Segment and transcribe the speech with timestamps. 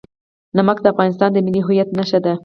[0.57, 2.33] نمک د افغانستان د ملي هویت نښه ده.